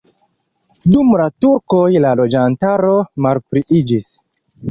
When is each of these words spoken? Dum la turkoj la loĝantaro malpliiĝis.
Dum 0.93 1.11
la 1.21 1.27
turkoj 1.45 1.83
la 2.07 2.15
loĝantaro 2.21 2.97
malpliiĝis. 3.27 4.13